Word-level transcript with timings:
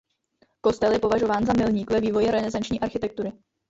Kostel 0.61 0.91
je 0.91 0.99
považován 0.99 1.45
za 1.45 1.53
milník 1.53 1.91
ve 1.91 2.01
vývoji 2.01 2.31
renesanční 2.31 2.79
architektury. 2.79 3.31